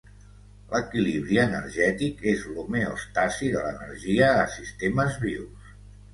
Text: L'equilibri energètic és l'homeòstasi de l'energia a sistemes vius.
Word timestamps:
L'equilibri 0.69 1.37
energètic 1.41 2.23
és 2.31 2.47
l'homeòstasi 2.55 3.51
de 3.59 3.63
l'energia 3.67 4.33
a 4.41 4.49
sistemes 4.57 5.21
vius. 5.29 5.71